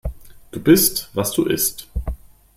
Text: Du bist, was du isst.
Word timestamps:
Du 0.49 0.59
bist, 0.59 1.11
was 1.13 1.31
du 1.31 1.45
isst. 1.45 1.87